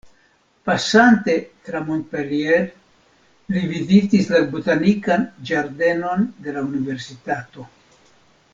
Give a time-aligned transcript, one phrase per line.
[0.67, 1.33] Pasante
[1.67, 2.63] tra Montpellier,
[3.57, 7.69] li vizitis la botanikan ĝardenon de la Universitato.